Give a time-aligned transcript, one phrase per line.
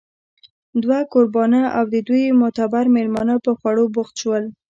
[0.83, 4.43] دوه کوربانه او د دوی معتبر مېلمانه په خوړلو بوخت شول